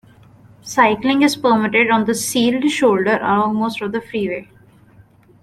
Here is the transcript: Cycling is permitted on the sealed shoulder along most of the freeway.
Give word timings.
Cycling 0.63 1.21
is 1.21 1.35
permitted 1.35 1.91
on 1.91 2.05
the 2.05 2.15
sealed 2.15 2.67
shoulder 2.71 3.19
along 3.21 3.57
most 3.57 3.79
of 3.81 3.91
the 3.91 4.01
freeway. 4.01 4.49